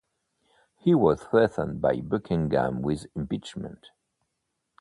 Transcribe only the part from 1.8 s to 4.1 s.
Buckingham with impeachment.